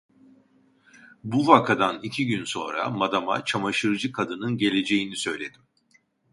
[1.23, 5.61] Bu vakadan iki gün sonra madama çamaşırcı kadının geleceğini söyledim.